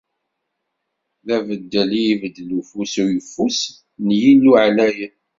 [1.27, 3.59] D abeddel i ibeddel ufus ayeffus
[4.05, 5.13] n Yillu Ɛlayen!